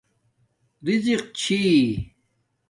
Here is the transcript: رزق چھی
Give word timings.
رزق 0.85 1.21
چھی 1.39 1.61